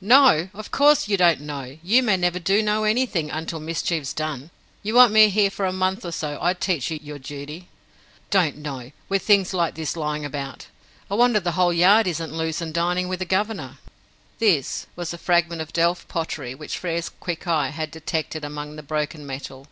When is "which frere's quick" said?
16.54-17.48